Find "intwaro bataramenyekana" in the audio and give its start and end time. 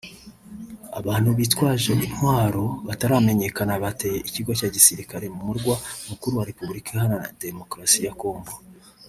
1.97-3.73